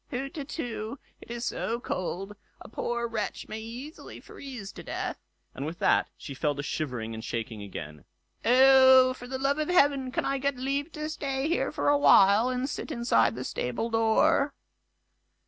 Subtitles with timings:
[0.09, 0.97] "Hutetu!
[1.21, 5.19] it is so cold, a poor wretch may easily freeze to death";
[5.53, 8.05] and with that she fell to shivering and shaking again.
[8.43, 9.13] "Oh!
[9.13, 12.67] for the love of heaven, can I get leave to stay here a while, and
[12.67, 14.55] sit inside the stable door?"